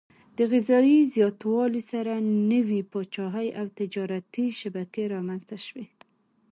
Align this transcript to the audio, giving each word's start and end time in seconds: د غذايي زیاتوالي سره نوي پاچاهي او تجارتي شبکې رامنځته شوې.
د 0.37 0.39
غذايي 0.51 0.99
زیاتوالي 1.15 1.81
سره 1.91 2.13
نوي 2.51 2.81
پاچاهي 2.91 3.47
او 3.59 3.65
تجارتي 3.79 4.45
شبکې 4.59 5.03
رامنځته 5.13 5.57
شوې. 5.65 5.85